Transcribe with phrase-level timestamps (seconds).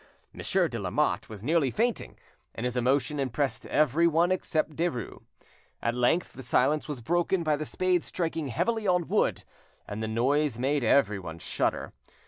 [0.33, 2.17] Monsieur de Lamotte was nearly fainting,
[2.55, 5.21] and his emotion impressed everyone except Derues.
[5.79, 9.43] At length the silence was broken by the spades striking heavily on wood,
[9.87, 11.93] and the noise made everyone shudder.